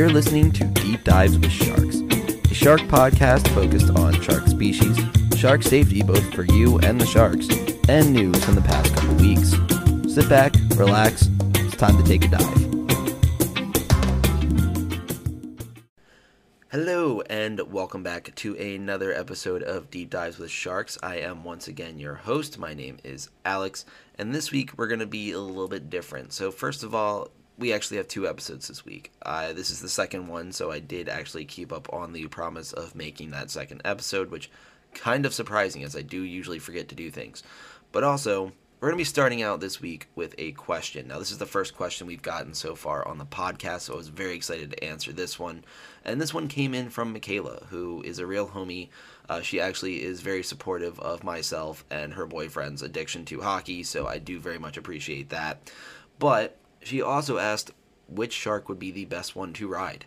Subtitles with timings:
[0.00, 1.96] You're listening to Deep Dives with Sharks,
[2.50, 4.98] a shark podcast focused on shark species,
[5.36, 7.46] shark safety both for you and the sharks,
[7.86, 9.50] and news from the past couple weeks.
[10.10, 12.70] Sit back, relax, it's time to take a dive.
[16.72, 20.96] Hello, and welcome back to another episode of Deep Dives with Sharks.
[21.02, 22.58] I am once again your host.
[22.58, 23.84] My name is Alex,
[24.16, 26.32] and this week we're going to be a little bit different.
[26.32, 27.28] So, first of all,
[27.60, 29.12] we actually have two episodes this week.
[29.22, 32.72] Uh, this is the second one, so I did actually keep up on the promise
[32.72, 34.50] of making that second episode, which
[34.94, 37.42] kind of surprising as I do usually forget to do things.
[37.92, 41.08] But also, we're going to be starting out this week with a question.
[41.08, 43.96] Now, this is the first question we've gotten so far on the podcast, so I
[43.96, 45.62] was very excited to answer this one.
[46.02, 48.88] And this one came in from Michaela, who is a real homie.
[49.28, 54.06] Uh, she actually is very supportive of myself and her boyfriend's addiction to hockey, so
[54.06, 55.70] I do very much appreciate that.
[56.18, 57.72] But she also asked
[58.08, 60.06] which shark would be the best one to ride.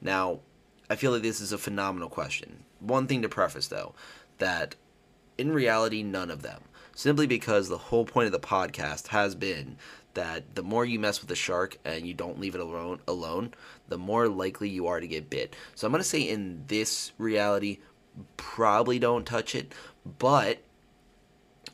[0.00, 0.40] Now,
[0.88, 2.64] I feel like this is a phenomenal question.
[2.80, 3.94] One thing to preface, though,
[4.38, 4.74] that
[5.38, 6.62] in reality, none of them
[6.94, 9.76] simply because the whole point of the podcast has been
[10.14, 13.54] that the more you mess with a shark and you don't leave it alone alone,
[13.88, 15.56] the more likely you are to get bit.
[15.74, 17.78] So I'm to say in this reality
[18.36, 19.72] probably don't touch it,
[20.18, 20.58] but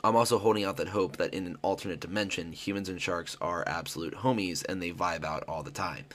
[0.03, 3.67] I'm also holding out that hope that in an alternate dimension, humans and sharks are
[3.67, 6.05] absolute homies and they vibe out all the time.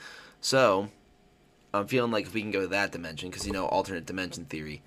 [0.41, 0.89] So,
[1.73, 4.45] I'm feeling like if we can go to that dimension, because you know, alternate dimension
[4.45, 4.81] theory,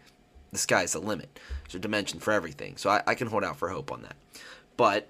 [0.50, 1.38] the sky's the limit.
[1.64, 2.76] There's a dimension for everything.
[2.76, 4.16] So I, I can hold out for hope on that.
[4.76, 5.08] But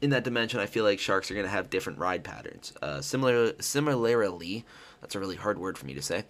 [0.00, 2.72] in that dimension, I feel like sharks are going to have different ride patterns.
[2.82, 4.64] Uh, similar, similarly,
[5.00, 6.24] that's a really hard word for me to say,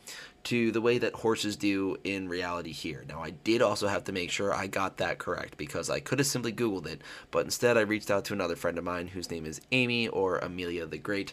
[0.45, 3.05] to the way that horses do in reality here.
[3.09, 6.19] Now, I did also have to make sure I got that correct because I could
[6.19, 9.31] have simply Googled it, but instead I reached out to another friend of mine whose
[9.31, 11.33] name is Amy or Amelia the Great.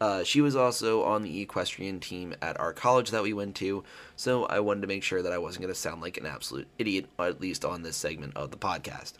[0.00, 3.84] Uh, she was also on the equestrian team at our college that we went to,
[4.16, 6.66] so I wanted to make sure that I wasn't going to sound like an absolute
[6.78, 9.14] idiot, at least on this segment of the podcast.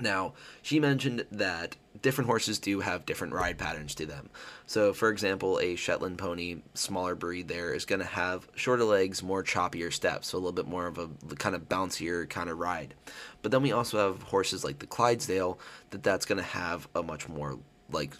[0.00, 4.28] Now, she mentioned that different horses do have different ride patterns to them.
[4.66, 9.22] So, for example, a Shetland pony, smaller breed, there is going to have shorter legs,
[9.22, 12.58] more choppier steps, so a little bit more of a kind of bouncier kind of
[12.58, 12.94] ride.
[13.42, 15.58] But then we also have horses like the Clydesdale
[15.90, 17.58] that that's going to have a much more
[17.90, 18.16] like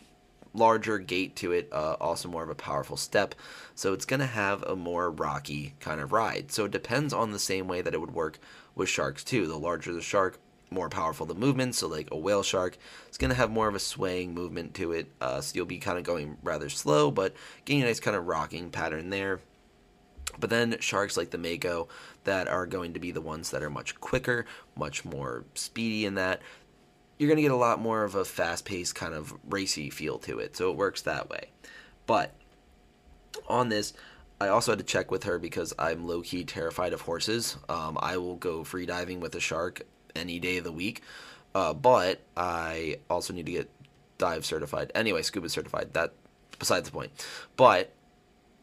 [0.55, 3.35] larger gait to it, uh, also more of a powerful step.
[3.75, 6.53] So it's going to have a more rocky kind of ride.
[6.53, 8.39] So it depends on the same way that it would work
[8.75, 9.47] with sharks too.
[9.47, 10.39] The larger the shark,
[10.75, 11.75] more powerful the movement.
[11.75, 12.77] So like a whale shark,
[13.09, 15.11] it's to have more of a swaying movement to it.
[15.21, 18.27] Uh, so you'll be kind of going rather slow, but getting a nice kind of
[18.27, 19.41] rocking pattern there.
[20.39, 21.89] But then sharks like the mako
[22.25, 24.47] that are going to be the ones that are much quicker,
[24.77, 26.43] much more speedy in that
[27.19, 30.19] you're going to get a lot more of a fast paced kind of racy feel
[30.19, 30.57] to it.
[30.57, 31.51] So it works that way.
[32.07, 32.35] But
[33.49, 33.93] on this,
[34.41, 37.57] I also had to check with her because I'm low key terrified of horses.
[37.69, 39.83] Um, I will go free diving with a shark
[40.15, 41.03] any day of the week.
[41.55, 43.71] Uh, but I also need to get
[44.19, 44.91] dive certified.
[44.95, 45.93] Anyway, scuba certified.
[45.95, 46.13] That
[46.59, 47.11] besides the point.
[47.57, 47.93] But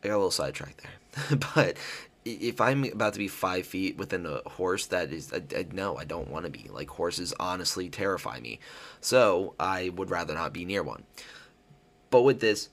[0.04, 1.38] I got a little sidetracked there.
[1.56, 1.78] but
[2.26, 5.98] if I'm about to be five feet within a horse, that is, I, I, no,
[5.98, 6.70] I don't want to be.
[6.70, 8.60] Like, horses honestly terrify me.
[9.00, 11.04] So, I would rather not be near one.
[12.10, 12.70] But with this,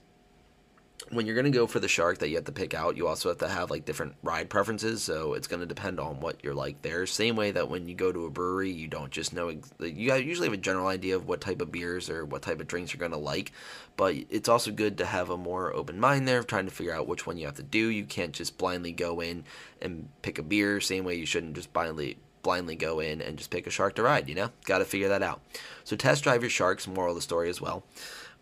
[1.11, 3.07] when you're going to go for the shark that you have to pick out, you
[3.07, 5.01] also have to have like different ride preferences.
[5.01, 7.05] So it's going to depend on what you're like there.
[7.05, 10.47] Same way that when you go to a brewery, you don't just know, you usually
[10.47, 12.99] have a general idea of what type of beers or what type of drinks you're
[12.99, 13.51] going to like.
[13.97, 17.07] But it's also good to have a more open mind there, trying to figure out
[17.07, 17.87] which one you have to do.
[17.87, 19.43] You can't just blindly go in
[19.81, 23.49] and pick a beer, same way you shouldn't just blindly blindly go in and just
[23.49, 24.49] pick a shark to ride, you know?
[24.63, 25.41] Got to figure that out.
[25.83, 27.83] So test drive your sharks, moral of the story as well.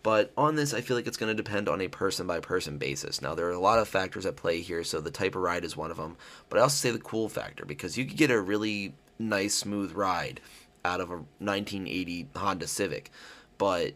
[0.04, 2.78] But on this, I feel like it's going to depend on a person by person
[2.78, 3.22] basis.
[3.22, 5.66] Now, there are a lot of factors at play here, so the type of ride
[5.66, 6.18] is one of them.
[6.50, 9.92] But I also say the cool factor because you could get a really nice, smooth
[9.94, 10.40] ride
[10.86, 13.12] out of a 1980 Honda Civic,
[13.58, 13.94] but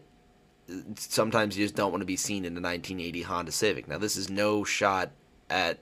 [0.96, 3.88] sometimes you just don't want to be seen in a 1980 Honda Civic.
[3.88, 5.10] Now, this is no shot
[5.48, 5.78] at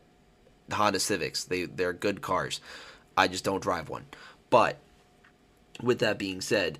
[0.71, 1.45] Honda Civics.
[1.45, 2.61] They they're good cars.
[3.17, 4.07] I just don't drive one.
[4.51, 4.79] But
[5.83, 6.79] with that being said,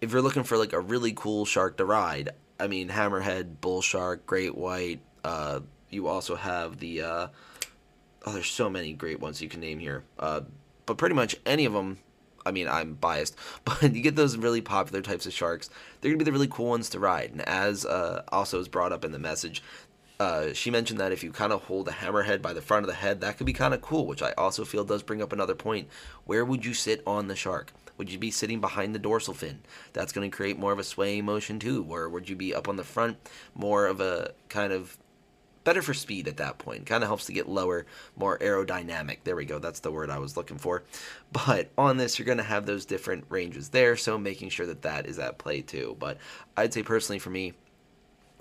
[0.00, 3.82] if you're looking for like a really cool shark to ride, I mean, hammerhead, bull
[3.82, 5.00] shark, great white.
[5.24, 5.60] Uh,
[5.90, 7.02] you also have the.
[7.02, 7.26] Uh,
[8.24, 10.04] oh, there's so many great ones you can name here.
[10.18, 10.42] Uh,
[10.86, 11.98] but pretty much any of them.
[12.44, 15.68] I mean, I'm biased, but you get those really popular types of sharks.
[16.00, 17.32] They're gonna be the really cool ones to ride.
[17.32, 19.62] And as uh, also is brought up in the message,
[20.18, 22.88] uh, she mentioned that if you kind of hold a hammerhead by the front of
[22.88, 25.32] the head, that could be kind of cool, which I also feel does bring up
[25.32, 25.88] another point.
[26.24, 27.72] Where would you sit on the shark?
[27.98, 29.60] Would you be sitting behind the dorsal fin?
[29.92, 31.86] That's going to create more of a swaying motion too.
[31.88, 33.16] Or would you be up on the front,
[33.54, 34.98] more of a kind of
[35.66, 36.86] better for speed at that point.
[36.86, 39.18] Kind of helps to get lower, more aerodynamic.
[39.24, 39.58] There we go.
[39.58, 40.84] That's the word I was looking for.
[41.32, 44.82] But on this, you're going to have those different ranges there, so making sure that
[44.82, 45.96] that is at play too.
[45.98, 46.18] But
[46.56, 47.54] I'd say personally for me,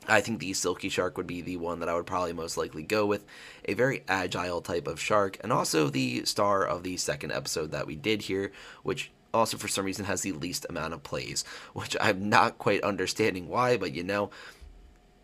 [0.08, 2.84] I think the Silky Shark would be the one that I would probably most likely
[2.84, 3.26] go with.
[3.66, 7.88] A very agile type of shark, and also the star of the second episode that
[7.88, 8.52] we did here,
[8.84, 11.44] which also for some reason has the least amount of plays,
[11.74, 14.32] which I'm not quite understanding why, but you know,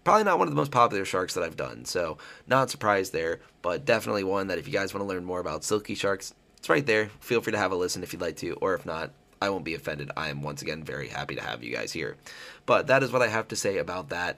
[0.03, 1.85] probably not one of the most popular sharks that I've done.
[1.85, 2.17] So,
[2.47, 5.63] not surprised there, but definitely one that if you guys want to learn more about
[5.63, 7.09] silky sharks, it's right there.
[7.19, 9.11] Feel free to have a listen if you'd like to, or if not,
[9.41, 10.11] I won't be offended.
[10.15, 12.17] I am once again very happy to have you guys here.
[12.65, 14.37] But that is what I have to say about that.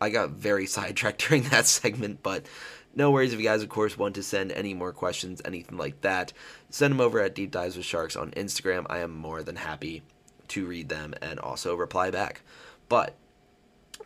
[0.00, 2.44] I got very sidetracked during that segment, but
[2.94, 6.00] no worries if you guys, of course, want to send any more questions, anything like
[6.02, 6.32] that.
[6.70, 8.86] Send them over at Deep Dives with Sharks on Instagram.
[8.88, 10.02] I am more than happy
[10.48, 12.42] to read them and also reply back.
[12.88, 13.14] But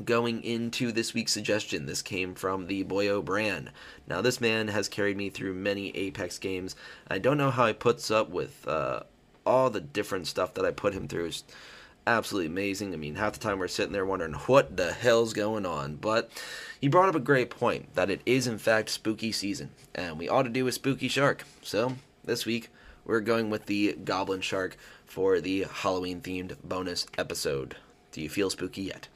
[0.05, 3.73] going into this week's suggestion, this came from the Boyo brand.
[4.06, 6.77] Now, this man has carried me through many Apex games.
[7.09, 9.00] I don't know how he puts up with uh,
[9.44, 11.27] all the different stuff that I put him through.
[11.27, 11.44] It's
[12.06, 12.93] absolutely amazing.
[12.93, 15.97] I mean, half the time we're sitting there wondering what the hell's going on.
[15.97, 16.31] But
[16.81, 20.29] he brought up a great point that it is, in fact, spooky season, and we
[20.29, 21.44] ought to do a spooky shark.
[21.62, 22.70] So, this week,
[23.05, 27.76] we're going with the Goblin Shark for the Halloween themed bonus episode.
[28.12, 29.09] Do you feel spooky yet?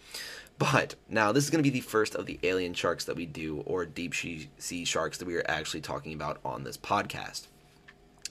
[0.58, 3.24] But now this is going to be the first of the alien sharks that we
[3.24, 7.46] do, or deep sea sharks that we are actually talking about on this podcast.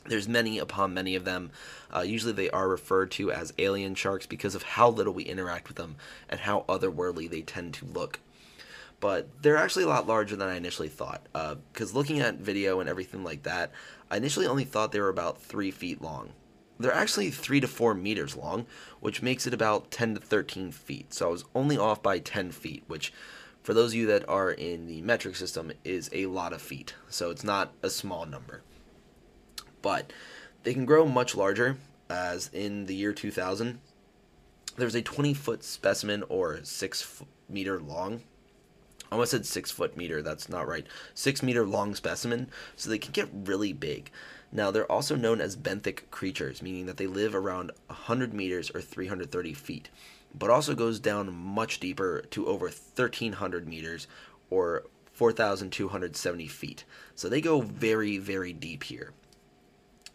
[0.10, 1.52] There's many upon many of them.
[1.96, 5.68] Uh, usually they are referred to as alien sharks because of how little we interact
[5.68, 5.96] with them
[6.28, 8.20] and how otherworldly they tend to look.
[9.00, 11.22] But they're actually a lot larger than I initially thought.
[11.32, 13.72] Because uh, looking at video and everything like that,
[14.10, 16.32] I initially only thought they were about three feet long.
[16.80, 18.66] They're actually 3 to 4 meters long,
[19.02, 21.14] which makes it about 10 to 13 feet.
[21.14, 23.14] So I was only off by 10 feet, which
[23.62, 26.96] for those of you that are in the metric system is a lot of feet.
[27.10, 28.64] So it's not a small number.
[29.82, 30.12] But
[30.64, 31.78] they can grow much larger,
[32.10, 33.80] as in the year 2000,
[34.78, 38.22] there's a 20 foot specimen or 6 meter long.
[39.12, 40.86] I almost said 6 foot meter, that's not right.
[41.16, 44.12] 6 meter long specimen, so they can get really big.
[44.52, 48.82] Now, they're also known as benthic creatures, meaning that they live around 100 meters or
[48.82, 49.90] 330 feet,
[50.34, 54.08] but also goes down much deeper to over 1,300 meters
[54.50, 54.84] or
[55.14, 56.84] 4,270 feet.
[57.16, 59.12] So they go very, very deep here.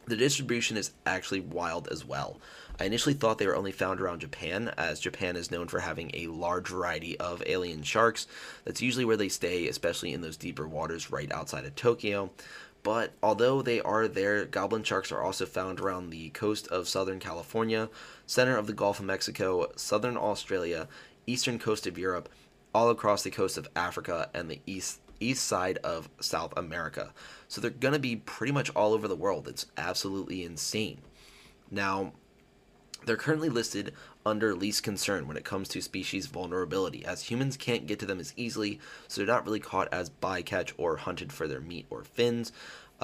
[0.06, 2.38] The distribution is actually wild as well.
[2.78, 6.10] I initially thought they were only found around Japan, as Japan is known for having
[6.12, 8.26] a large variety of alien sharks.
[8.64, 12.30] That's usually where they stay, especially in those deeper waters right outside of Tokyo.
[12.82, 17.18] But although they are there, goblin sharks are also found around the coast of southern
[17.18, 17.88] California,
[18.26, 20.86] center of the Gulf of Mexico, southern Australia,
[21.26, 22.28] eastern coast of Europe,
[22.74, 27.12] all across the coast of Africa, and the east east side of South America.
[27.48, 29.48] So they're going to be pretty much all over the world.
[29.48, 30.98] It's absolutely insane.
[31.70, 32.12] Now,
[33.06, 33.92] they're currently listed
[34.24, 38.18] under least concern when it comes to species vulnerability, as humans can't get to them
[38.18, 42.04] as easily, so they're not really caught as bycatch or hunted for their meat or
[42.04, 42.50] fins.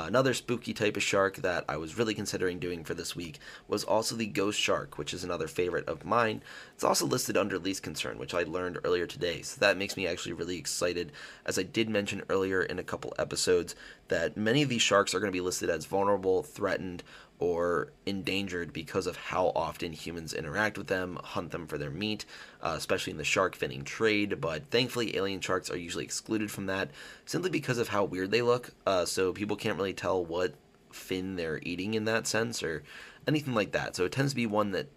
[0.00, 3.38] Uh, another spooky type of shark that I was really considering doing for this week
[3.68, 6.40] was also the ghost shark, which is another favorite of mine.
[6.74, 10.06] It's also listed under least concern, which I learned earlier today, so that makes me
[10.06, 11.12] actually really excited.
[11.44, 13.74] As I did mention earlier in a couple episodes,
[14.10, 17.02] that many of these sharks are going to be listed as vulnerable, threatened,
[17.40, 22.26] or endangered because of how often humans interact with them, hunt them for their meat,
[22.62, 24.40] uh, especially in the shark finning trade.
[24.40, 26.90] But thankfully, alien sharks are usually excluded from that
[27.24, 28.70] simply because of how weird they look.
[28.86, 30.54] Uh, so people can't really tell what
[30.92, 32.82] fin they're eating in that sense or
[33.26, 33.96] anything like that.
[33.96, 34.88] So it tends to be one that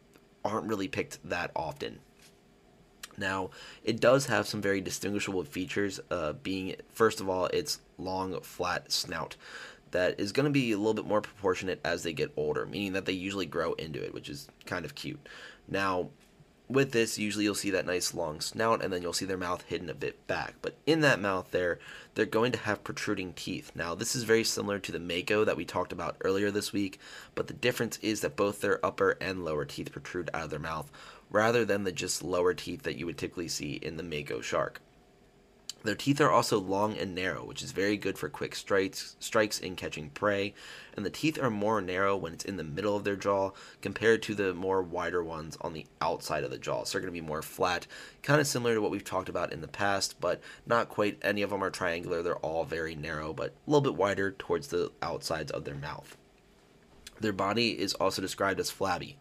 [0.43, 1.99] aren't really picked that often.
[3.17, 3.49] Now,
[3.83, 8.91] it does have some very distinguishable features, uh, being, first of all, its long, flat
[8.91, 9.35] snout
[9.91, 12.93] that is going to be a little bit more proportionate as they get older, meaning
[12.93, 15.29] that they usually grow into it, which is kind of cute.
[15.67, 16.09] Now,
[16.67, 19.63] with this, usually you'll see that nice long snout, and then you'll see their mouth
[19.63, 20.55] hidden a bit back.
[20.61, 21.79] But in that mouth there,
[22.15, 23.71] they're going to have protruding teeth.
[23.75, 26.99] Now, this is very similar to the mako that we talked about earlier this week,
[27.35, 30.59] but the difference is that both their upper and lower teeth protrude out of their
[30.59, 30.91] mouth,
[31.33, 34.79] rather than the just lower teeth that you would typically see in the mako shark.
[35.83, 39.59] Their teeth are also long and narrow, which is very good for quick strikes, strikes
[39.59, 40.53] in catching prey,
[40.95, 44.23] and the teeth are more narrow when it's in the middle of their jaw compared
[44.23, 46.85] to the more wider ones on the outside of the jaw.
[46.85, 47.85] So they're going to be more flat,
[48.21, 51.41] kind of similar to what we've talked about in the past, but not quite any
[51.41, 52.23] of them are triangular.
[52.23, 56.15] They're all very narrow, but a little bit wider towards the outsides of their mouth.
[57.19, 59.17] Their body is also described as flabby.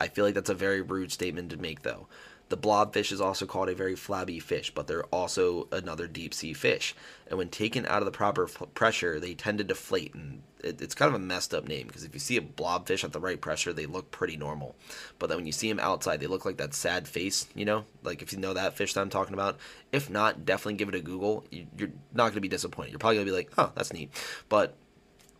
[0.00, 2.06] I feel like that's a very rude statement to make, though.
[2.48, 6.52] The blobfish is also called a very flabby fish, but they're also another deep sea
[6.52, 6.94] fish.
[7.28, 10.12] And when taken out of the proper f- pressure, they tend to deflate.
[10.12, 13.04] And it, it's kind of a messed up name because if you see a blobfish
[13.04, 14.74] at the right pressure, they look pretty normal.
[15.18, 17.86] But then when you see them outside, they look like that sad face, you know?
[18.02, 19.56] Like if you know that fish that I'm talking about.
[19.90, 21.44] If not, definitely give it a Google.
[21.50, 22.90] You, you're not going to be disappointed.
[22.90, 24.10] You're probably going to be like, oh, that's neat.
[24.50, 24.76] But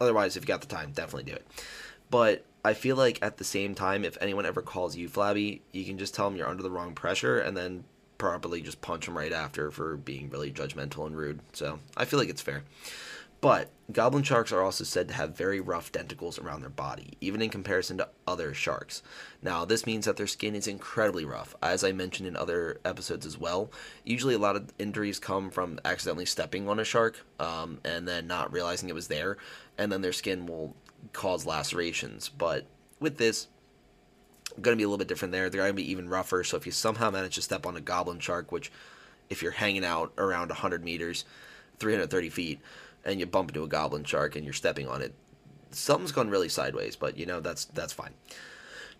[0.01, 1.47] otherwise, if you got the time, definitely do it.
[2.09, 5.85] But I feel like at the same time, if anyone ever calls you flabby, you
[5.85, 7.85] can just tell them you're under the wrong pressure and then
[8.19, 11.41] probably just punch them right after for being really judgmental and rude.
[11.53, 12.63] So I feel like it's fair.
[13.43, 17.43] But goblin sharks are also said to have very rough denticles around their body, even
[17.43, 19.03] in comparison to other sharks.
[19.43, 23.27] Now, this means that their skin is incredibly rough, as I mentioned in other episodes
[23.27, 23.73] as well.
[24.05, 28.29] Usually, a lot of injuries come from accidentally stepping on a shark um, and then
[28.29, 29.37] not realizing it was there,
[29.77, 30.77] and then their skin will
[31.13, 32.29] cause lacerations.
[32.29, 32.67] But
[33.01, 33.49] with this,
[34.61, 35.49] going to be a little bit different there.
[35.49, 36.45] They're going to be even rougher.
[36.45, 38.71] So if you somehow manage to step on a goblin shark, which
[39.31, 41.25] if you're hanging out around 100 meters,
[41.79, 42.61] 330 feet,
[43.05, 45.15] and you bump into a goblin shark and you're stepping on it,
[45.71, 46.97] something's gone really sideways.
[46.97, 48.15] But you know that's that's fine.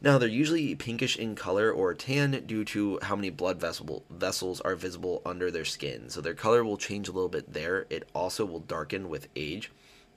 [0.01, 4.61] Now they're usually pinkish in color or tan due to how many blood vessel vessels
[4.61, 6.09] are visible under their skin.
[6.09, 7.87] So their color will change a little bit there.
[7.89, 9.71] It also will darken with age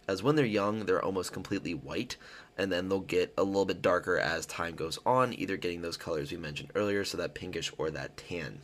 [0.07, 2.17] as when they're young, they're almost completely white,
[2.57, 5.97] and then they'll get a little bit darker as time goes on, either getting those
[5.97, 8.61] colors we mentioned earlier, so that pinkish or that tan.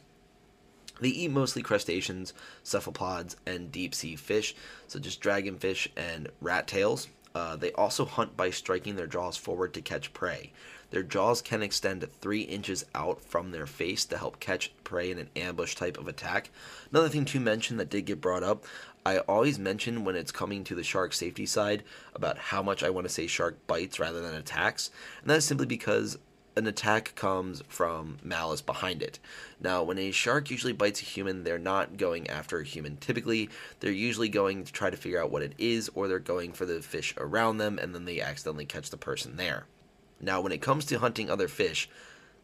[1.00, 2.34] They eat mostly crustaceans,
[2.64, 4.56] cephalopods, and deep sea fish,
[4.88, 7.08] such as dragonfish and rat tails.
[7.34, 10.52] Uh, they also hunt by striking their jaws forward to catch prey.
[10.90, 15.20] Their jaws can extend 3 inches out from their face to help catch prey in
[15.20, 16.50] an ambush type of attack.
[16.92, 18.66] Another thing to mention that did get brought up
[19.06, 21.84] I always mention when it's coming to the shark safety side
[22.14, 25.46] about how much I want to say shark bites rather than attacks, and that is
[25.46, 26.20] simply because
[26.56, 29.20] an attack comes from malice behind it.
[29.60, 32.98] Now, when a shark usually bites a human, they're not going after a human.
[32.98, 36.52] Typically, they're usually going to try to figure out what it is, or they're going
[36.54, 39.66] for the fish around them, and then they accidentally catch the person there.
[40.20, 41.90] Now, when it comes to hunting other fish,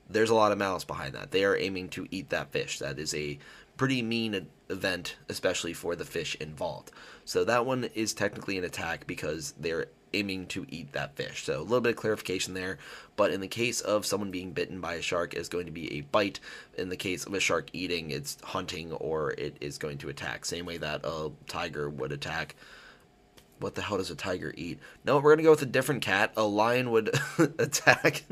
[0.10, 1.32] there's a lot of malice behind that.
[1.32, 2.80] They are aiming to eat that fish.
[2.80, 3.38] That is a
[3.76, 6.92] pretty mean event, especially for the fish involved.
[7.26, 11.44] So that one is technically an attack because they're aiming to eat that fish.
[11.44, 12.78] So a little bit of clarification there.
[13.16, 15.94] But in the case of someone being bitten by a shark, is going to be
[15.94, 16.40] a bite.
[16.78, 20.46] In the case of a shark eating, it's hunting or it is going to attack.
[20.46, 22.56] Same way that a tiger would attack.
[23.60, 24.80] What the hell does a tiger eat?
[25.04, 26.32] No, we're gonna go with a different cat.
[26.38, 27.10] A lion would
[27.58, 28.24] attack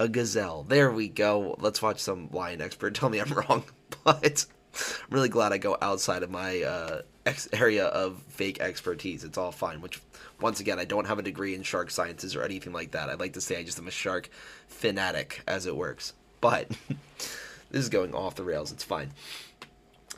[0.00, 0.64] a gazelle.
[0.64, 1.56] There we go.
[1.58, 3.64] Let's watch some lion expert tell me I'm wrong.
[4.04, 9.24] But I'm really glad I go outside of my uh, ex- area of fake expertise.
[9.24, 9.80] It's all fine.
[9.80, 10.00] Which,
[10.40, 13.08] once again, I don't have a degree in shark sciences or anything like that.
[13.08, 14.30] I'd like to say I just am a shark
[14.68, 16.14] fanatic, as it works.
[16.40, 16.68] But
[17.70, 18.72] this is going off the rails.
[18.72, 19.12] It's fine.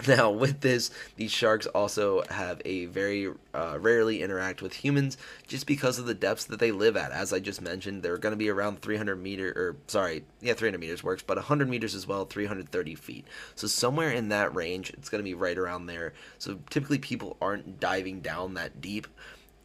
[0.06, 5.66] Now, with this, these sharks also have a very uh, rarely interact with humans just
[5.66, 7.12] because of the depths that they live at.
[7.12, 10.78] As I just mentioned, they're going to be around 300 meter, or sorry, yeah, 300
[10.78, 13.26] meters works, but 100 meters as well, 330 feet.
[13.56, 16.14] So somewhere in that range, it's going to be right around there.
[16.38, 19.06] So typically, people aren't diving down that deep.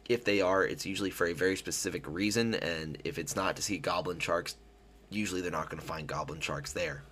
[0.08, 3.62] If they are, it's usually for a very specific reason, and if it's not to
[3.62, 4.56] see goblin sharks,
[5.10, 7.02] usually they're not going to find goblin sharks there.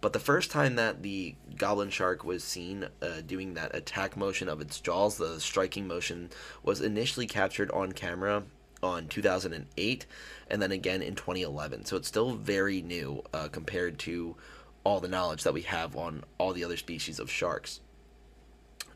[0.00, 4.48] But the first time that the goblin shark was seen uh, doing that attack motion
[4.48, 6.30] of its jaws, the striking motion,
[6.64, 8.42] was initially captured on camera
[8.82, 10.06] on 2008
[10.50, 11.84] and then again in 2011.
[11.84, 14.36] So it's still very new uh, compared to
[14.82, 17.80] all the knowledge that we have on all the other species of sharks.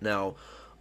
[0.01, 0.35] Now,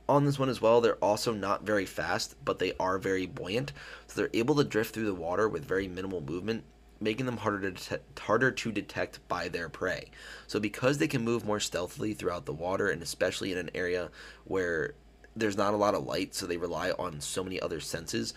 [0.08, 3.72] on this one as well, they're also not very fast, but they are very buoyant.
[4.08, 6.64] So they're able to drift through the water with very minimal movement
[7.00, 10.10] making them harder to detect, harder to detect by their prey.
[10.48, 14.10] So because they can move more stealthily throughout the water and especially in an area
[14.46, 14.94] where
[15.36, 18.34] there's not a lot of light, so they rely on so many other senses,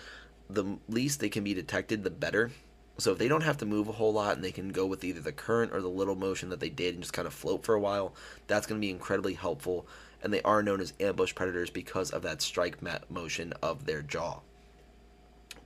[0.51, 2.51] the least they can be detected, the better.
[2.99, 5.05] So if they don't have to move a whole lot and they can go with
[5.05, 7.65] either the current or the little motion that they did and just kind of float
[7.65, 8.15] for a while,
[8.49, 9.87] that's going to be incredibly helpful.
[10.23, 12.79] And they are known as ambush predators because of that strike
[13.11, 14.41] motion of their jaw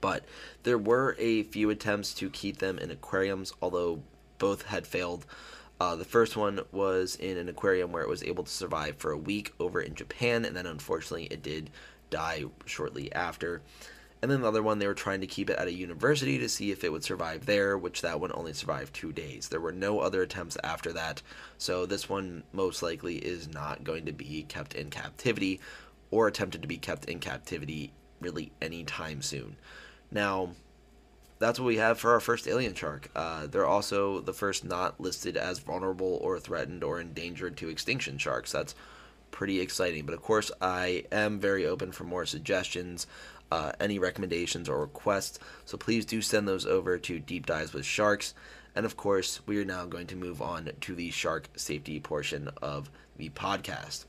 [0.03, 0.25] but
[0.65, 4.03] there were a few attempts to keep them in aquariums, although
[4.37, 5.25] both had failed.
[5.81, 9.13] Uh, the first one was in an aquarium where it was able to survive for
[9.13, 11.71] a week over in Japan, and then unfortunately it did
[12.11, 13.63] die shortly after.
[14.23, 16.49] And then the other one, they were trying to keep it at a university to
[16.49, 19.49] see if it would survive there, which that one only survived two days.
[19.49, 21.23] There were no other attempts after that,
[21.59, 25.61] so this one most likely is not going to be kept in captivity
[26.13, 29.57] or attempted to be kept in captivity really anytime soon.
[30.13, 30.51] Now,
[31.41, 33.11] that's what we have for our first alien shark.
[33.17, 38.19] Uh, they're also the first not listed as vulnerable or threatened or endangered to extinction
[38.19, 38.53] sharks.
[38.53, 38.77] That's
[39.33, 40.07] pretty exciting.
[40.07, 43.09] But of course, I am very open for more suggestions,
[43.53, 45.39] uh, any recommendations or requests.
[45.67, 48.33] So please do send those over to Deep Dives with Sharks.
[48.75, 52.49] And of course, we are now going to move on to the shark safety portion
[52.63, 54.07] of the podcast.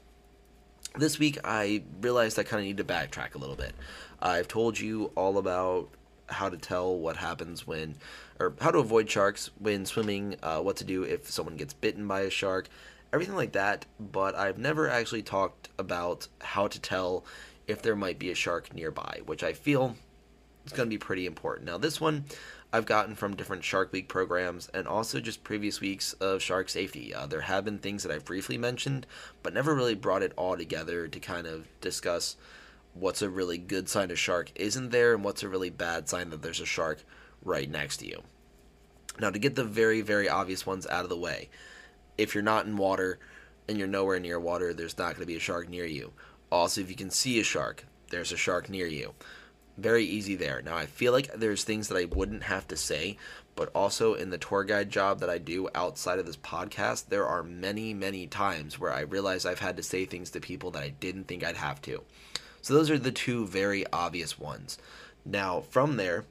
[0.95, 3.73] This week, I realized I kind of need to backtrack a little bit.
[4.21, 5.89] I've told you all about
[6.27, 7.95] how to tell what happens when,
[8.39, 12.07] or how to avoid sharks when swimming, uh, what to do if someone gets bitten
[12.07, 12.69] by a shark,
[13.11, 13.85] everything like that.
[13.99, 17.25] But I've never actually talked about how to tell
[17.67, 19.95] if there might be a shark nearby, which I feel
[20.65, 21.67] is going to be pretty important.
[21.67, 22.25] Now, this one
[22.71, 27.13] I've gotten from different Shark Week programs and also just previous weeks of shark safety.
[27.13, 29.05] Uh, there have been things that I've briefly mentioned,
[29.43, 32.35] but never really brought it all together to kind of discuss
[32.95, 36.31] what's a really good sign a shark isn't there and what's a really bad sign
[36.31, 37.03] that there's a shark
[37.43, 38.23] right next to you.
[39.19, 41.49] Now, to get the very, very obvious ones out of the way,
[42.17, 43.19] if you're not in water
[43.67, 46.11] and you're nowhere near water, there's not going to be a shark near you.
[46.53, 49.15] Also, if you can see a shark, there's a shark near you.
[49.75, 50.61] Very easy there.
[50.61, 53.17] Now, I feel like there's things that I wouldn't have to say,
[53.55, 57.25] but also in the tour guide job that I do outside of this podcast, there
[57.25, 60.83] are many, many times where I realize I've had to say things to people that
[60.83, 62.03] I didn't think I'd have to.
[62.61, 64.77] So those are the two very obvious ones.
[65.25, 66.23] Now, from there,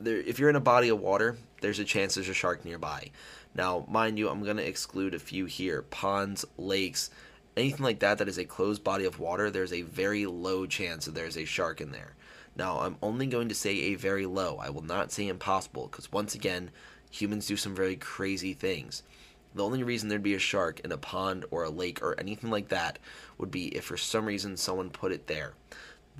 [0.00, 3.10] there if you're in a body of water, there's a chance there's a shark nearby.
[3.54, 5.82] Now, mind you, I'm going to exclude a few here.
[5.82, 7.10] Ponds, lakes,
[7.58, 11.04] anything like that that is a closed body of water, there's a very low chance
[11.04, 12.14] that there's a shark in there.
[12.56, 14.58] Now, I'm only going to say a very low.
[14.60, 16.70] I will not say impossible because once again,
[17.10, 19.02] humans do some very crazy things.
[19.54, 22.50] The only reason there'd be a shark in a pond or a lake or anything
[22.50, 22.98] like that
[23.38, 25.54] would be if for some reason someone put it there.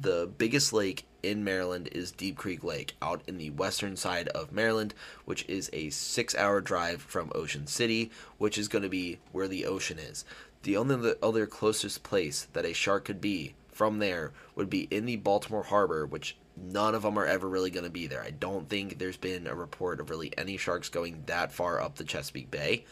[0.00, 4.52] The biggest lake in Maryland is Deep Creek Lake, out in the western side of
[4.52, 9.18] Maryland, which is a six hour drive from Ocean City, which is going to be
[9.32, 10.24] where the ocean is.
[10.62, 15.06] The only other closest place that a shark could be from there would be in
[15.06, 18.22] the Baltimore Harbor, which none of them are ever really going to be there.
[18.22, 21.96] I don't think there's been a report of really any sharks going that far up
[21.96, 22.84] the Chesapeake Bay.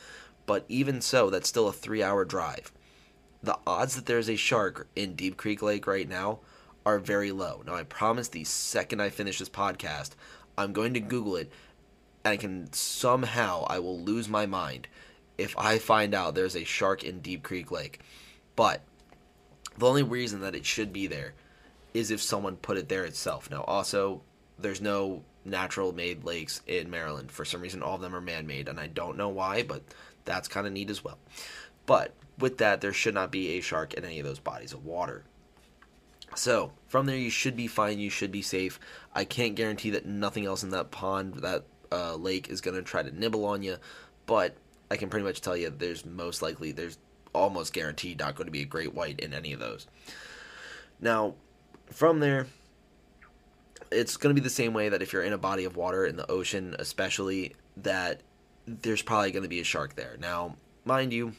[0.46, 2.72] But even so, that's still a three hour drive.
[3.42, 6.38] The odds that there's a shark in Deep Creek Lake right now
[6.84, 7.62] are very low.
[7.66, 10.10] Now, I promise the second I finish this podcast,
[10.56, 11.50] I'm going to Google it
[12.24, 14.88] and I can somehow I will lose my mind
[15.38, 18.00] if I find out there's a shark in Deep Creek Lake.
[18.54, 18.82] But
[19.76, 21.34] the only reason that it should be there
[21.94, 23.50] is if someone put it there itself.
[23.50, 24.22] Now, also,
[24.58, 27.30] there's no natural made lakes in Maryland.
[27.30, 29.82] For some reason, all of them are man made, and I don't know why, but
[30.24, 31.18] that's kind of neat as well.
[31.86, 34.84] But with that, there should not be a shark in any of those bodies of
[34.84, 35.24] water.
[36.34, 37.98] So from there, you should be fine.
[37.98, 38.78] You should be safe.
[39.14, 42.82] I can't guarantee that nothing else in that pond, that uh, lake, is going to
[42.82, 43.76] try to nibble on you,
[44.26, 44.56] but
[44.90, 46.98] I can pretty much tell you there's most likely, there's
[47.32, 49.86] almost guaranteed not going to be a great white in any of those.
[51.00, 51.34] Now,
[51.86, 52.46] from there,
[53.90, 56.06] it's going to be the same way that if you're in a body of water
[56.06, 58.22] in the ocean, especially that
[58.66, 60.16] there's probably going to be a shark there.
[60.18, 61.32] Now, mind you,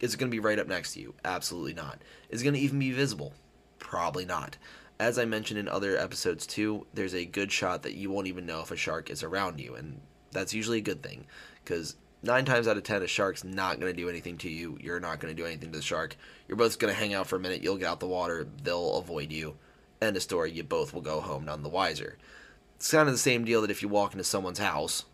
[0.00, 1.14] is it going to be right up next to you?
[1.24, 2.02] Absolutely not.
[2.28, 3.32] Is it going to even be visible?
[3.78, 4.56] Probably not.
[4.98, 8.46] As I mentioned in other episodes too, there's a good shot that you won't even
[8.46, 11.26] know if a shark is around you, and that's usually a good thing
[11.64, 14.78] because nine times out of ten, a shark's not going to do anything to you.
[14.80, 16.16] You're not going to do anything to the shark.
[16.48, 17.62] You're both going to hang out for a minute.
[17.62, 18.46] You'll get out the water.
[18.62, 19.56] They'll avoid you.
[20.02, 20.50] End of story.
[20.50, 22.18] You both will go home none the wiser.
[22.76, 25.04] It's kind of the same deal that if you walk into someone's house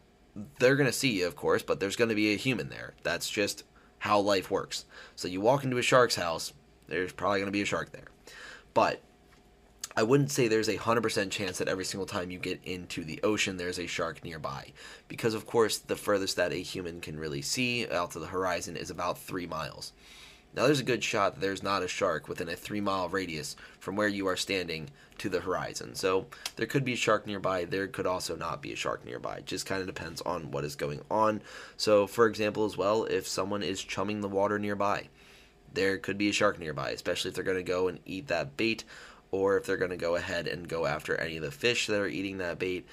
[0.58, 2.94] they're going to see you, of course, but there's going to be a human there.
[3.02, 3.64] That's just
[3.98, 4.84] how life works.
[5.16, 6.52] So you walk into a shark's house,
[6.88, 8.08] there's probably going to be a shark there.
[8.74, 9.00] But
[9.96, 13.20] I wouldn't say there's a 100% chance that every single time you get into the
[13.22, 14.72] ocean there's a shark nearby.
[15.08, 18.76] Because, of course, the furthest that a human can really see out to the horizon
[18.76, 19.92] is about three miles.
[20.54, 23.56] Now, there's a good shot that there's not a shark within a three mile radius
[23.78, 25.94] from where you are standing to the horizon.
[25.94, 26.26] So,
[26.56, 27.64] there could be a shark nearby.
[27.64, 29.36] There could also not be a shark nearby.
[29.38, 31.42] It just kind of depends on what is going on.
[31.76, 35.08] So, for example, as well, if someone is chumming the water nearby,
[35.72, 38.56] there could be a shark nearby, especially if they're going to go and eat that
[38.56, 38.84] bait
[39.30, 42.00] or if they're going to go ahead and go after any of the fish that
[42.00, 42.86] are eating that bait.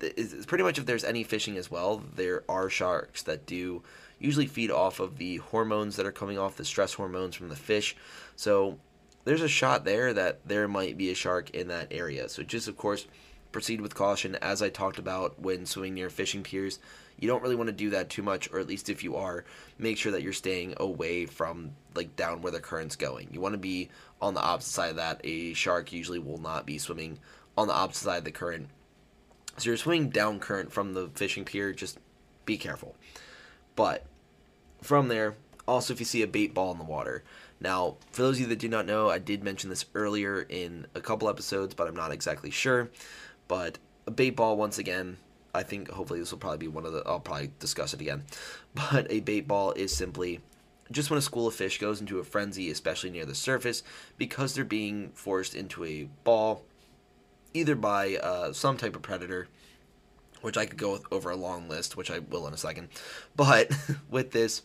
[0.00, 3.82] It's pretty much if there's any fishing as well, there are sharks that do
[4.18, 7.56] usually feed off of the hormones that are coming off the stress hormones from the
[7.56, 7.96] fish.
[8.36, 8.78] So
[9.24, 12.28] there's a shot there that there might be a shark in that area.
[12.28, 13.06] So just of course
[13.50, 16.78] proceed with caution as I talked about when swimming near fishing piers.
[17.18, 19.44] You don't really want to do that too much or at least if you are,
[19.78, 23.28] make sure that you're staying away from like down where the current's going.
[23.30, 23.90] You want to be
[24.22, 25.20] on the opposite side of that.
[25.24, 27.18] A shark usually will not be swimming
[27.58, 28.68] on the opposite side of the current
[29.58, 31.98] So you're swimming down current from the fishing pier, just
[32.46, 32.94] be careful.
[33.76, 34.06] But
[34.80, 35.34] from there,
[35.68, 37.22] also if you see a bait ball in the water.
[37.60, 40.86] Now, for those of you that do not know, I did mention this earlier in
[40.94, 42.90] a couple episodes, but I'm not exactly sure.
[43.46, 45.18] But a bait ball, once again,
[45.54, 47.02] I think hopefully this will probably be one of the.
[47.06, 48.24] I'll probably discuss it again.
[48.74, 50.40] But a bait ball is simply
[50.90, 53.82] just when a school of fish goes into a frenzy, especially near the surface,
[54.18, 56.64] because they're being forced into a ball,
[57.54, 59.48] either by uh, some type of predator,
[60.40, 62.88] which I could go over a long list, which I will in a second.
[63.36, 63.70] But
[64.10, 64.62] with this,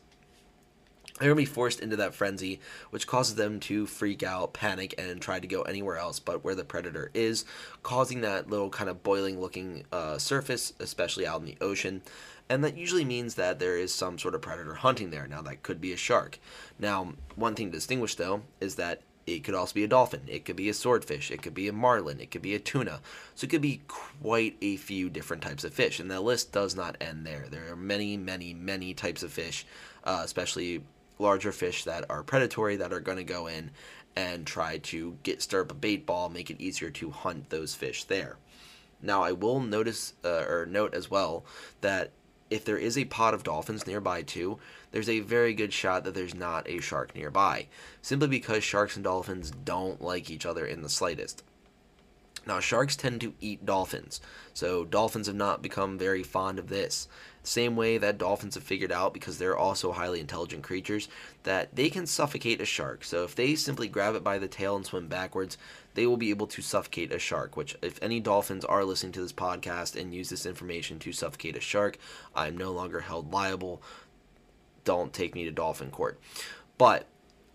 [1.20, 2.60] they're going to be forced into that frenzy,
[2.92, 6.54] which causes them to freak out, panic, and try to go anywhere else but where
[6.54, 7.44] the predator is,
[7.82, 12.04] causing that little kind of boiling looking uh, surface, especially out in the ocean.
[12.50, 15.28] And that usually means that there is some sort of predator hunting there.
[15.28, 16.40] Now, that could be a shark.
[16.80, 20.22] Now, one thing to distinguish, though, is that it could also be a dolphin.
[20.28, 21.30] It could be a swordfish.
[21.30, 22.22] It could be a marlin.
[22.22, 23.02] It could be a tuna.
[23.36, 26.00] So it could be quite a few different types of fish.
[26.00, 27.48] And that list does not end there.
[27.50, 29.66] There are many, many, many types of fish,
[30.06, 30.84] uh, especially
[31.20, 33.72] larger fish that are predatory that are going to go in
[34.16, 37.76] and try to get stir up a bait ball, make it easier to hunt those
[37.76, 38.38] fish there.
[39.02, 41.46] Now, I will notice uh, or note as well
[41.82, 42.12] that
[42.50, 44.60] if there is a pod of dolphins nearby too,
[44.92, 47.68] there's a very good shot that there's not a shark nearby,
[48.02, 51.44] simply because sharks and dolphins don't like each other in the slightest.
[52.48, 54.22] Now, sharks tend to eat dolphins,
[54.54, 57.10] so dolphins have not become very fond of this.
[57.44, 61.10] Same way that dolphins have figured out, because they're also highly intelligent creatures,
[61.44, 63.04] that they can suffocate a shark.
[63.04, 65.58] So if they simply grab it by the tail and swim backwards,
[65.94, 67.58] they will be able to suffocate a shark.
[67.58, 71.58] Which, if any dolphins are listening to this podcast and use this information to suffocate
[71.58, 71.98] a shark,
[72.34, 73.82] I'm no longer held liable.
[74.86, 76.18] Don't take me to dolphin court.
[76.78, 77.08] But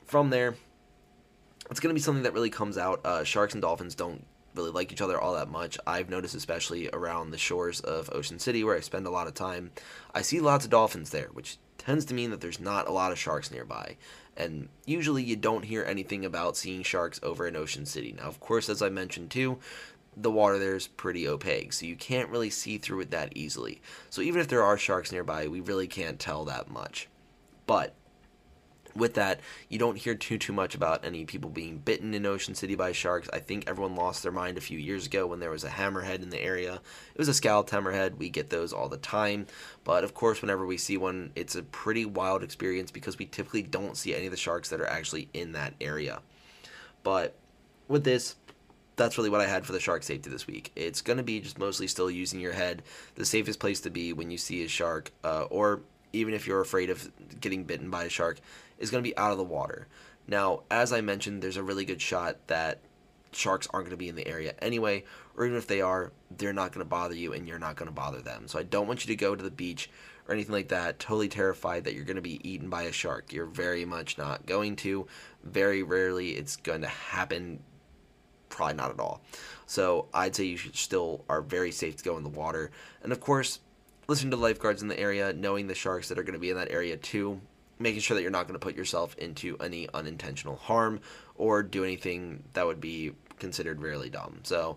[0.04, 0.54] from there,
[1.70, 3.00] it's going to be something that really comes out.
[3.06, 5.78] Uh, sharks and dolphins don't really like each other all that much.
[5.86, 9.34] I've noticed, especially around the shores of Ocean City, where I spend a lot of
[9.34, 9.70] time,
[10.14, 13.12] I see lots of dolphins there, which tends to mean that there's not a lot
[13.12, 13.96] of sharks nearby.
[14.36, 18.14] And usually you don't hear anything about seeing sharks over in Ocean City.
[18.16, 19.58] Now, of course, as I mentioned too,
[20.16, 23.80] the water there is pretty opaque, so you can't really see through it that easily.
[24.10, 27.08] So even if there are sharks nearby, we really can't tell that much.
[27.66, 27.94] But
[28.94, 32.54] with that, you don't hear too too much about any people being bitten in Ocean
[32.54, 33.28] City by sharks.
[33.32, 36.22] I think everyone lost their mind a few years ago when there was a hammerhead
[36.22, 36.74] in the area.
[36.74, 38.16] It was a scalloped hammerhead.
[38.16, 39.46] We get those all the time,
[39.84, 43.62] but of course, whenever we see one, it's a pretty wild experience because we typically
[43.62, 46.20] don't see any of the sharks that are actually in that area.
[47.02, 47.34] But
[47.88, 48.36] with this,
[48.96, 50.70] that's really what I had for the shark safety this week.
[50.76, 52.82] It's going to be just mostly still using your head.
[53.14, 55.80] The safest place to be when you see a shark, uh, or
[56.12, 58.38] even if you're afraid of getting bitten by a shark,
[58.82, 59.86] is going to be out of the water.
[60.26, 62.80] Now, as I mentioned, there's a really good shot that
[63.32, 65.04] sharks aren't going to be in the area anyway,
[65.36, 67.88] or even if they are, they're not going to bother you and you're not going
[67.88, 68.46] to bother them.
[68.46, 69.88] So I don't want you to go to the beach
[70.28, 73.32] or anything like that totally terrified that you're going to be eaten by a shark.
[73.32, 75.06] You're very much not going to.
[75.42, 77.60] Very rarely it's going to happen.
[78.48, 79.22] Probably not at all.
[79.66, 82.70] So I'd say you should still are very safe to go in the water.
[83.02, 83.60] And of course,
[84.08, 86.56] listen to lifeguards in the area, knowing the sharks that are going to be in
[86.56, 87.40] that area too
[87.78, 91.00] making sure that you're not going to put yourself into any unintentional harm
[91.34, 94.40] or do anything that would be considered really dumb.
[94.44, 94.76] So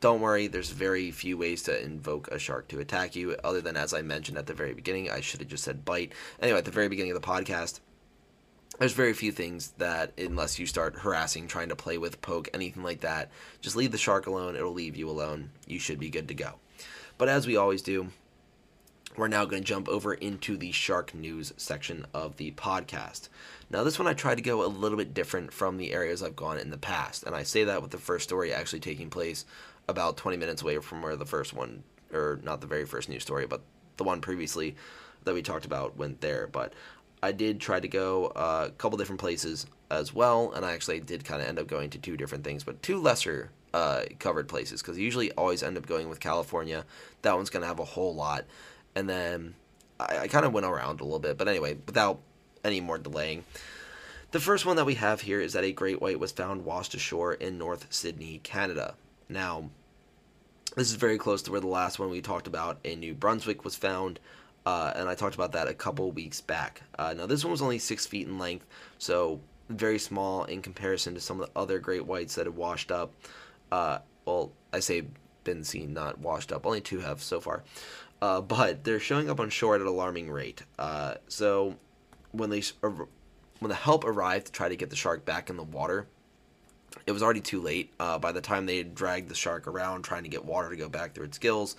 [0.00, 3.76] don't worry, there's very few ways to invoke a shark to attack you, other than
[3.76, 5.10] as I mentioned at the very beginning.
[5.10, 6.12] I should have just said bite.
[6.40, 7.80] Anyway, at the very beginning of the podcast,
[8.78, 12.84] there's very few things that, unless you start harassing, trying to play with, poke, anything
[12.84, 14.54] like that, just leave the shark alone.
[14.54, 15.50] It'll leave you alone.
[15.66, 16.54] You should be good to go.
[17.16, 18.08] But as we always do,
[19.18, 23.28] we're now going to jump over into the shark news section of the podcast.
[23.68, 26.36] Now, this one I tried to go a little bit different from the areas I've
[26.36, 29.44] gone in the past, and I say that with the first story actually taking place
[29.88, 33.22] about 20 minutes away from where the first one, or not the very first news
[33.22, 33.62] story, but
[33.96, 34.76] the one previously
[35.24, 36.46] that we talked about went there.
[36.46, 36.72] But
[37.20, 41.00] I did try to go uh, a couple different places as well, and I actually
[41.00, 44.48] did kind of end up going to two different things, but two lesser uh, covered
[44.48, 46.84] places because usually always end up going with California.
[47.22, 48.44] That one's going to have a whole lot
[48.98, 49.54] and then
[50.00, 51.38] I, I kind of went around a little bit.
[51.38, 52.18] But anyway, without
[52.64, 53.44] any more delaying,
[54.32, 56.94] the first one that we have here is that a great white was found washed
[56.94, 58.96] ashore in North Sydney, Canada.
[59.28, 59.70] Now,
[60.74, 63.64] this is very close to where the last one we talked about in New Brunswick
[63.64, 64.18] was found.
[64.66, 66.82] Uh, and I talked about that a couple weeks back.
[66.98, 68.66] Uh, now, this one was only six feet in length,
[68.98, 72.90] so very small in comparison to some of the other great whites that have washed
[72.90, 73.12] up.
[73.70, 75.04] Uh, well, I say
[75.48, 76.66] been seen, not washed up.
[76.66, 77.62] Only two have so far.
[78.20, 80.62] Uh, but they're showing up on shore at an alarming rate.
[80.78, 81.76] Uh, so
[82.32, 82.62] when they
[83.60, 86.06] when the help arrived to try to get the shark back in the water,
[87.06, 87.92] it was already too late.
[87.98, 90.88] Uh, by the time they dragged the shark around trying to get water to go
[90.88, 91.76] back through its gills,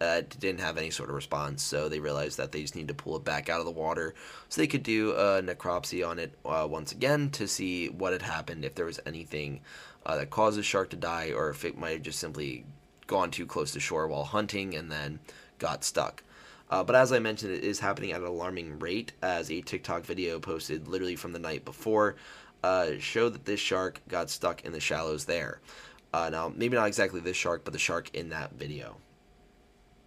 [0.00, 1.62] uh, it didn't have any sort of response.
[1.62, 4.14] So they realized that they just need to pull it back out of the water
[4.48, 8.22] so they could do a necropsy on it uh, once again to see what had
[8.22, 9.60] happened, if there was anything
[10.04, 12.64] uh, that caused the shark to die, or if it might have just simply
[13.06, 15.18] gone too close to shore while hunting and then
[15.58, 16.22] got stuck.
[16.68, 20.04] Uh, but as I mentioned, it is happening at an alarming rate, as a TikTok
[20.04, 22.16] video posted literally from the night before
[22.62, 25.60] uh, showed that this shark got stuck in the shallows there.
[26.12, 28.96] Uh, now, maybe not exactly this shark, but the shark in that video.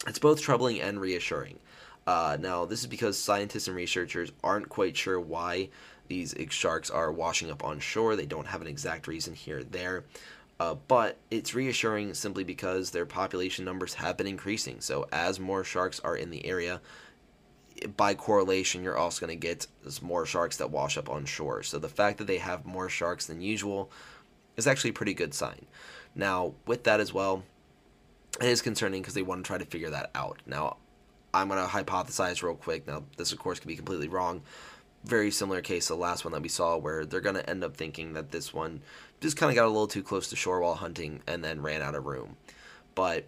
[0.08, 1.60] It's both troubling and reassuring.
[2.08, 5.70] Uh, now, this is because scientists and researchers aren't quite sure why
[6.08, 8.16] these sharks are washing up on shore.
[8.16, 10.06] They don't have an exact reason here or there.
[10.60, 14.82] Uh, but it's reassuring simply because their population numbers have been increasing.
[14.82, 16.82] So, as more sharks are in the area,
[17.96, 19.68] by correlation, you're also going to get
[20.02, 21.64] more sharks that wash up on shore.
[21.64, 23.90] So, the fact that they have more sharks than usual
[24.58, 25.66] is actually a pretty good sign.
[26.14, 27.44] Now, with that as well,
[28.42, 30.42] it is concerning because they want to try to figure that out.
[30.46, 30.78] Now,
[31.34, 32.86] I'm going to hypothesize real quick.
[32.86, 34.42] Now, this, of course, could be completely wrong.
[35.04, 37.64] Very similar case to the last one that we saw, where they're going to end
[37.64, 38.82] up thinking that this one
[39.22, 41.82] just kind of got a little too close to shore while hunting and then ran
[41.82, 42.36] out of room.
[42.96, 43.26] But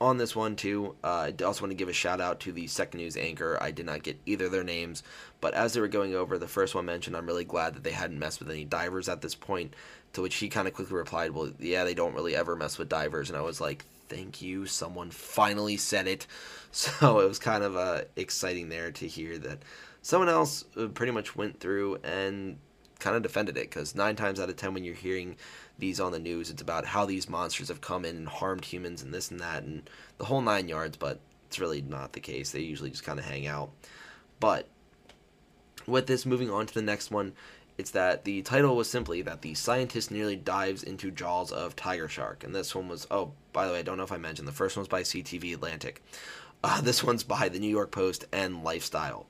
[0.00, 2.66] on this one too, uh, I also want to give a shout out to the
[2.66, 3.58] second news anchor.
[3.60, 5.02] I did not get either their names,
[5.40, 7.92] but as they were going over the first one mentioned, I'm really glad that they
[7.92, 9.74] hadn't messed with any divers at this point.
[10.12, 12.88] To which he kind of quickly replied, "Well, yeah, they don't really ever mess with
[12.88, 16.26] divers." And I was like, "Thank you, someone finally said it."
[16.72, 19.60] So it was kind of uh, exciting there to hear that
[20.06, 22.56] someone else uh, pretty much went through and
[23.00, 25.34] kind of defended it because nine times out of ten when you're hearing
[25.80, 29.02] these on the news it's about how these monsters have come in and harmed humans
[29.02, 32.52] and this and that and the whole nine yards but it's really not the case.
[32.52, 33.70] They usually just kind of hang out.
[34.38, 34.68] But
[35.86, 37.32] with this moving on to the next one
[37.76, 42.08] it's that the title was simply that the scientist nearly dives into jaws of tiger
[42.08, 44.46] shark and this one was oh by the way i don't know if i mentioned
[44.48, 46.02] the first one was by ctv atlantic.
[46.62, 49.26] Uh, this one's by the new york post and lifestyle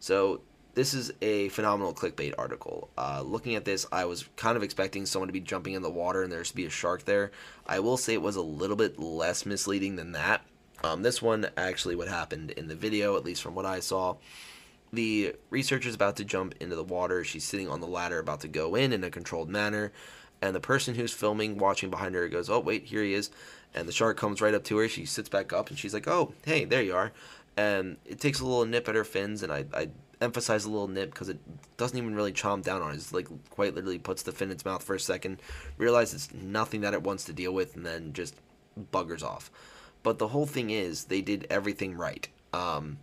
[0.00, 0.40] so
[0.74, 2.90] this is a phenomenal clickbait article.
[2.96, 5.90] Uh, looking at this, I was kind of expecting someone to be jumping in the
[5.90, 7.32] water and there's to be a shark there.
[7.66, 10.42] I will say it was a little bit less misleading than that.
[10.82, 14.16] Um, this one, actually, what happened in the video, at least from what I saw,
[14.92, 17.22] the researcher's about to jump into the water.
[17.22, 19.92] She's sitting on the ladder, about to go in in a controlled manner.
[20.42, 23.30] And the person who's filming, watching behind her, goes, Oh, wait, here he is.
[23.74, 24.88] And the shark comes right up to her.
[24.88, 27.12] She sits back up and she's like, Oh, hey, there you are.
[27.56, 29.42] And it takes a little nip at her fins.
[29.42, 29.88] And I, I
[30.20, 31.38] emphasize a little nip because it
[31.76, 32.94] doesn't even really chomp down on it.
[32.94, 35.40] It's like quite literally puts the fin in its mouth for a second,
[35.78, 38.34] realizes it's nothing that it wants to deal with, and then just
[38.92, 39.50] buggers off.
[40.02, 42.28] But the whole thing is, they did everything right.
[42.52, 42.98] Um,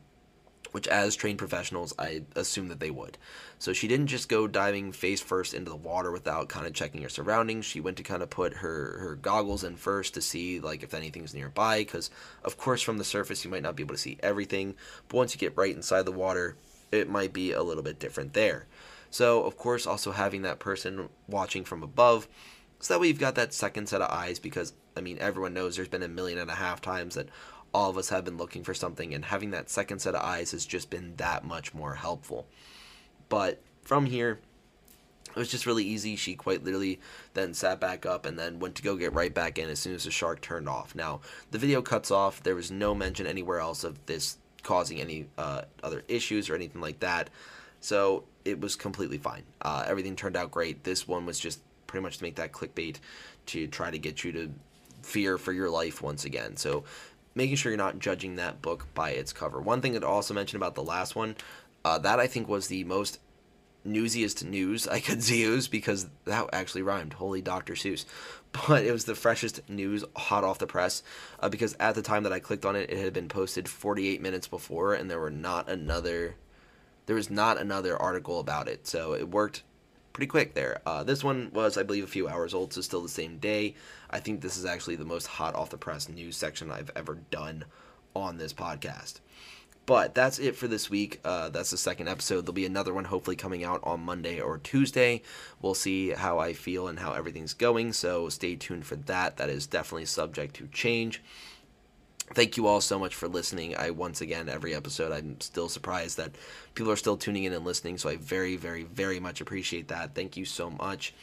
[0.71, 3.17] which, as trained professionals, I assume that they would.
[3.59, 7.01] So she didn't just go diving face first into the water without kind of checking
[7.01, 7.65] her surroundings.
[7.65, 10.93] She went to kind of put her her goggles in first to see like if
[10.93, 12.09] anything's nearby, because
[12.43, 14.75] of course from the surface you might not be able to see everything.
[15.07, 16.55] But once you get right inside the water,
[16.91, 18.65] it might be a little bit different there.
[19.09, 22.27] So, of course, also having that person watching from above,
[22.79, 25.75] so that way you've got that second set of eyes because, I mean, everyone knows
[25.75, 27.29] there's been a million and a half times that
[27.73, 30.51] all of us have been looking for something, and having that second set of eyes
[30.51, 32.47] has just been that much more helpful.
[33.29, 34.39] But from here,
[35.29, 36.15] it was just really easy.
[36.15, 36.99] She quite literally
[37.33, 39.93] then sat back up and then went to go get right back in as soon
[39.93, 40.95] as the shark turned off.
[40.95, 42.41] Now, the video cuts off.
[42.41, 46.81] There was no mention anywhere else of this causing any uh, other issues or anything
[46.81, 47.29] like that.
[47.79, 49.43] So it was completely fine.
[49.61, 50.83] Uh, everything turned out great.
[50.83, 52.97] This one was just pretty much to make that clickbait
[53.47, 54.51] to try to get you to
[55.03, 56.57] fear for your life once again.
[56.57, 56.83] So
[57.37, 59.61] making sure you're not judging that book by its cover.
[59.61, 61.35] One thing that I also mentioned about the last one,
[61.85, 63.19] uh, that I think was the most
[63.85, 67.13] newsiest news I could use because that actually rhymed.
[67.13, 67.73] Holy Dr.
[67.73, 68.05] Seuss.
[68.67, 71.03] But it was the freshest news hot off the press
[71.39, 74.19] uh, because at the time that I clicked on it, it had been posted 48
[74.19, 76.35] minutes before and there were not another
[77.05, 78.87] there was not another article about it.
[78.87, 79.63] So it worked
[80.17, 80.81] pretty quick there.
[80.83, 83.75] Uh, this one was, I believe, a few hours old, so still the same day.
[84.09, 87.19] I think this is actually the most hot off the press news section I've ever
[87.29, 87.65] done
[88.15, 89.19] on this podcast.
[89.85, 91.19] But that's it for this week.
[91.23, 92.41] Uh, that's the second episode.
[92.41, 95.21] There'll be another one hopefully coming out on Monday or Tuesday.
[95.61, 97.93] We'll see how I feel and how everything's going.
[97.93, 99.37] So stay tuned for that.
[99.37, 101.21] That is definitely subject to change.
[102.33, 103.75] Thank you all so much for listening.
[103.77, 106.31] I once again every episode I'm still surprised that
[106.75, 107.97] people are still tuning in and listening.
[107.97, 110.13] So I very very very much appreciate that.
[110.13, 111.13] Thank you so much.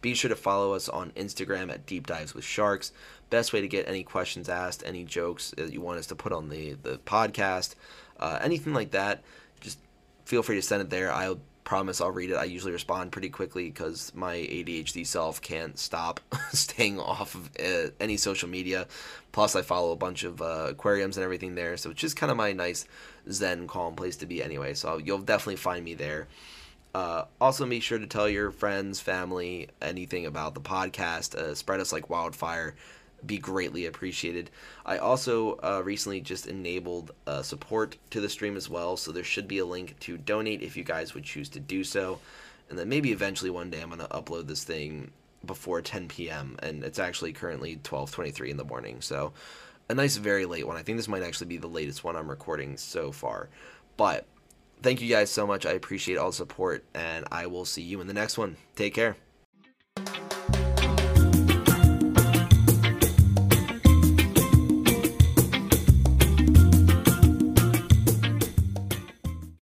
[0.00, 2.92] Be sure to follow us on Instagram at Deep Dives with Sharks.
[3.30, 6.32] Best way to get any questions asked, any jokes that you want us to put
[6.32, 7.74] on the the podcast
[8.18, 9.22] uh, anything like that,
[9.60, 9.78] just
[10.24, 11.12] feel free to send it there.
[11.12, 11.38] I'll
[11.68, 12.36] promise I'll read it.
[12.36, 16.18] I usually respond pretty quickly because my ADHD self can't stop
[16.50, 18.86] staying off of uh, any social media.
[19.32, 22.30] Plus, I follow a bunch of uh, aquariums and everything there, so it's just kind
[22.30, 22.86] of my nice
[23.30, 24.72] zen, calm place to be anyway.
[24.72, 26.26] So you'll definitely find me there.
[26.94, 31.34] Uh, also, be sure to tell your friends, family, anything about the podcast.
[31.34, 32.76] Uh, spread us like wildfire
[33.26, 34.50] be greatly appreciated.
[34.86, 39.24] I also uh, recently just enabled uh, support to the stream as well, so there
[39.24, 42.20] should be a link to donate if you guys would choose to do so.
[42.70, 45.10] And then maybe eventually one day I'm going to upload this thing
[45.44, 46.56] before 10 p.m.
[46.62, 49.00] and it's actually currently 12:23 in the morning.
[49.00, 49.32] So
[49.88, 50.76] a nice very late one.
[50.76, 53.48] I think this might actually be the latest one I'm recording so far.
[53.96, 54.26] But
[54.82, 55.64] thank you guys so much.
[55.64, 58.56] I appreciate all the support and I will see you in the next one.
[58.76, 59.16] Take care.